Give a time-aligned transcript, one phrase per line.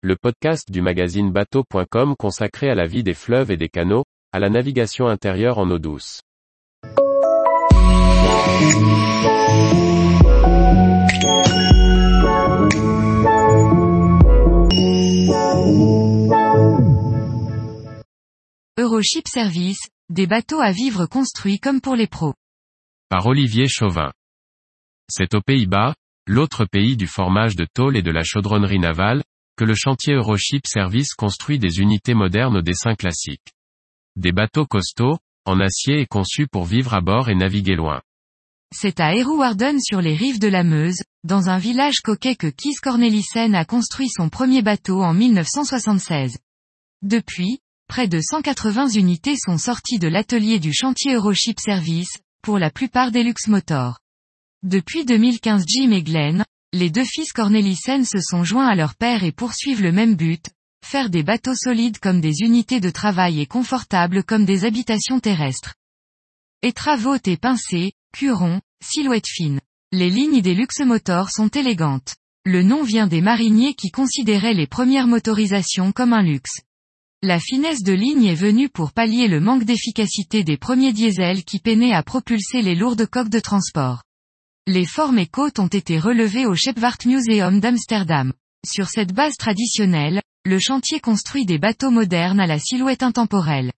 [0.00, 4.38] le podcast du magazine bateau.com consacré à la vie des fleuves et des canaux, à
[4.38, 6.20] la navigation intérieure en eau douce.
[18.78, 19.80] Euroship Service,
[20.10, 22.34] des bateaux à vivre construits comme pour les pros.
[23.08, 24.12] Par Olivier Chauvin.
[25.08, 25.96] C'est aux Pays-Bas,
[26.28, 29.24] l'autre pays du formage de tôle et de la chaudronnerie navale,
[29.58, 33.52] que le chantier Euroship Service construit des unités modernes au dessin classique.
[34.14, 38.00] Des bateaux costauds, en acier et conçus pour vivre à bord et naviguer loin.
[38.72, 42.76] C'est à Herouarden sur les rives de la Meuse, dans un village coquet que Kies
[42.80, 46.38] Cornelissen a construit son premier bateau en 1976.
[47.02, 52.70] Depuis, près de 180 unités sont sorties de l'atelier du chantier Euroship Service, pour la
[52.70, 53.98] plupart des luxe motors.
[54.62, 56.44] Depuis 2015 Jim et Glenn,
[56.74, 60.44] les deux fils Cornelissen se sont joints à leur père et poursuivent le même but,
[60.84, 65.74] faire des bateaux solides comme des unités de travail et confortables comme des habitations terrestres.
[66.62, 69.60] Étrave et pincés, curon, silhouette fine.
[69.92, 72.16] Les lignes des luxe motors sont élégantes.
[72.44, 76.60] Le nom vient des mariniers qui considéraient les premières motorisations comme un luxe.
[77.22, 81.60] La finesse de ligne est venue pour pallier le manque d'efficacité des premiers diesels qui
[81.60, 84.02] peinaient à propulser les lourdes coques de transport.
[84.70, 86.54] Les formes et côtes ont été relevées au
[87.06, 88.34] Museum d'Amsterdam.
[88.66, 93.72] Sur cette base traditionnelle, le chantier construit des bateaux modernes à la silhouette intemporelle.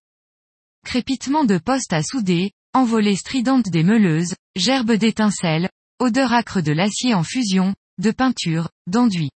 [0.84, 7.14] Crépitement de postes à souder, envolées stridentes des meuleuses, gerbes d'étincelles, odeur acre de l'acier
[7.14, 9.30] en fusion, de peinture, d'enduit.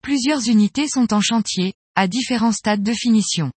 [0.00, 3.52] Plusieurs unités sont en chantier, à différents stades de finition.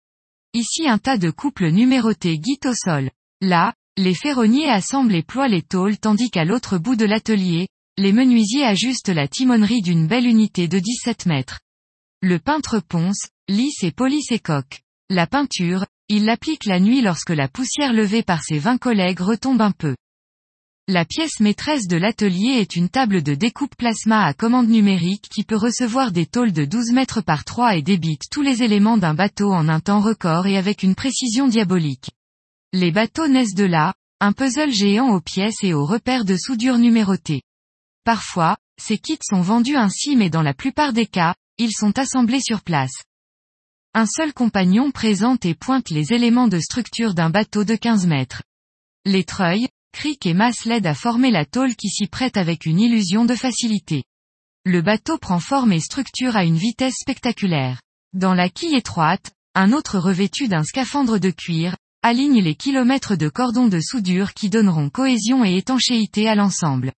[0.55, 3.11] Ici un tas de couples numérotés guide au sol.
[3.43, 8.13] Là, les ferronniers assemblent et ploient les tôles tandis qu'à l'autre bout de l'atelier, les
[8.13, 11.61] menuisiers ajustent la timonerie d'une belle unité de 17 mètres.
[12.21, 14.81] Le peintre ponce, lisse et polit ses coques.
[15.11, 19.61] La peinture, il l'applique la nuit lorsque la poussière levée par ses 20 collègues retombe
[19.61, 19.95] un peu.
[20.89, 25.45] La pièce maîtresse de l'atelier est une table de découpe plasma à commande numérique qui
[25.45, 29.15] peut recevoir des tôles de 12 mètres par 3 et débite tous les éléments d'un
[29.15, 32.11] bateau en un temps record et avec une précision diabolique.
[32.77, 36.77] Les bateaux naissent de là, un puzzle géant aux pièces et aux repères de soudure
[36.77, 37.43] numérotés.
[38.03, 42.41] Parfois, ces kits sont vendus ainsi mais dans la plupart des cas, ils sont assemblés
[42.41, 43.05] sur place.
[43.95, 48.43] Un seul compagnon présente et pointe les éléments de structure d'un bateau de 15 mètres.
[49.05, 52.81] Les treuils, cric et masse l'aident à former la tôle qui s'y prête avec une
[52.81, 54.03] illusion de facilité.
[54.65, 57.81] Le bateau prend forme et structure à une vitesse spectaculaire.
[58.15, 63.31] Dans la quille étroite, un autre revêtu d'un scaphandre de cuir, aligne les kilomètres de
[63.31, 66.93] cordons de soudure qui donneront cohésion et étanchéité à l'ensemble.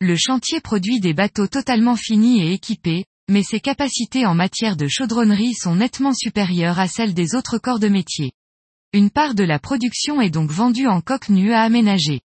[0.00, 4.86] Le chantier produit des bateaux totalement finis et équipés, mais ses capacités en matière de
[4.86, 8.30] chaudronnerie sont nettement supérieures à celles des autres corps de métier.
[8.92, 12.20] Une part de la production est donc vendue en coque nue à aménager.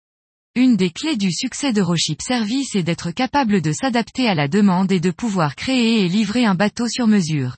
[0.56, 4.90] Une des clés du succès d'Euroship Service est d'être capable de s'adapter à la demande
[4.90, 7.56] et de pouvoir créer et livrer un bateau sur mesure.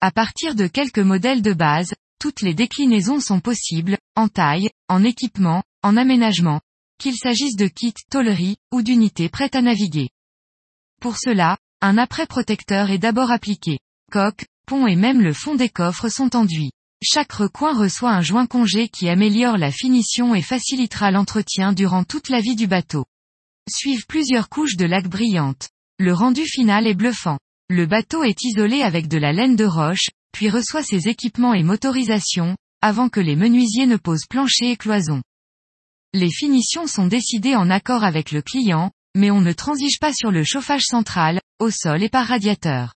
[0.00, 5.04] À partir de quelques modèles de base, toutes les déclinaisons sont possibles, en taille, en
[5.04, 6.60] équipement, en aménagement,
[6.98, 10.08] qu'il s'agisse de kits, tôleries, ou d'unités prêtes à naviguer.
[11.00, 13.78] Pour cela, un après-protecteur est d'abord appliqué.
[14.10, 16.72] Coque, pont et même le fond des coffres sont enduits.
[17.02, 22.30] Chaque recoin reçoit un joint congé qui améliore la finition et facilitera l'entretien durant toute
[22.30, 23.04] la vie du bateau.
[23.68, 25.68] Suivent plusieurs couches de laque brillante.
[25.98, 27.38] Le rendu final est bluffant.
[27.68, 31.62] Le bateau est isolé avec de la laine de roche, puis reçoit ses équipements et
[31.62, 35.22] motorisations, avant que les menuisiers ne posent plancher et cloison.
[36.12, 40.30] Les finitions sont décidées en accord avec le client, mais on ne transige pas sur
[40.30, 42.92] le chauffage central, au sol et par radiateur.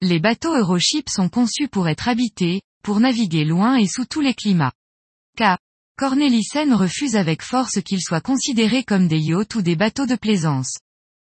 [0.00, 4.32] Les bateaux Euroship sont conçus pour être habités, pour naviguer loin et sous tous les
[4.32, 4.72] climats.
[5.36, 5.58] K.
[5.98, 10.78] Cornelissen refuse avec force qu'ils soient considérés comme des yachts ou des bateaux de plaisance.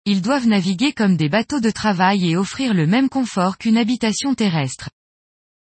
[0.06, 4.34] Ils doivent naviguer comme des bateaux de travail et offrir le même confort qu'une habitation
[4.34, 4.88] terrestre.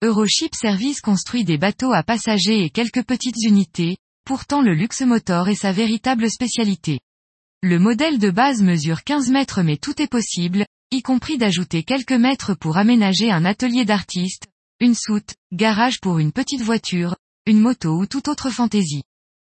[0.02, 3.96] Euroship Service construit des bateaux à passagers et quelques petites unités,
[4.26, 7.00] pourtant le luxe motor est sa véritable spécialité.
[7.62, 12.12] Le modèle de base mesure 15 mètres mais tout est possible, y compris d'ajouter quelques
[12.12, 14.48] mètres pour aménager un atelier d'artiste,
[14.80, 17.16] une soute, garage pour une petite voiture,
[17.46, 19.04] une moto ou toute autre fantaisie.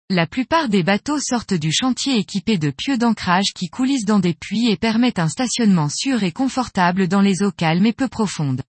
[0.09, 4.33] La plupart des bateaux sortent du chantier équipés de pieux d'ancrage qui coulissent dans des
[4.33, 8.63] puits et permettent un stationnement sûr et confortable dans les eaux calmes et peu profondes.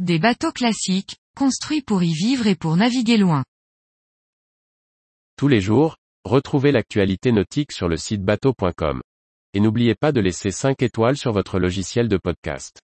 [0.00, 3.44] Des bateaux classiques, construits pour y vivre et pour naviguer loin.
[5.36, 9.02] Tous les jours, retrouvez l'actualité nautique sur le site bateau.com.
[9.52, 12.80] Et n'oubliez pas de laisser 5 étoiles sur votre logiciel de podcast.